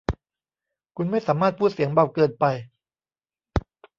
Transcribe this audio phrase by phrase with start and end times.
[0.95, 2.45] คุณไม่สามารถพูดเสียงเบาเกินไป